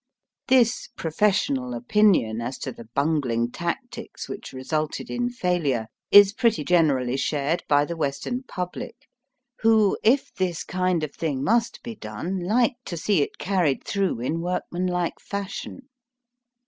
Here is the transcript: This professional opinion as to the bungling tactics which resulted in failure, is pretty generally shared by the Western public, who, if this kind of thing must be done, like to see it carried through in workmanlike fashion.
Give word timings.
This 0.47 0.87
professional 0.95 1.75
opinion 1.75 2.41
as 2.41 2.57
to 2.57 2.71
the 2.71 2.89
bungling 2.95 3.51
tactics 3.51 4.27
which 4.27 4.51
resulted 4.51 5.11
in 5.11 5.29
failure, 5.29 5.85
is 6.09 6.33
pretty 6.33 6.63
generally 6.63 7.15
shared 7.17 7.63
by 7.69 7.85
the 7.85 7.95
Western 7.95 8.41
public, 8.41 8.95
who, 9.59 9.95
if 10.01 10.33
this 10.33 10.63
kind 10.63 11.03
of 11.03 11.13
thing 11.13 11.43
must 11.43 11.83
be 11.83 11.93
done, 11.93 12.39
like 12.39 12.77
to 12.85 12.97
see 12.97 13.21
it 13.21 13.37
carried 13.37 13.83
through 13.83 14.19
in 14.21 14.41
workmanlike 14.41 15.19
fashion. 15.19 15.87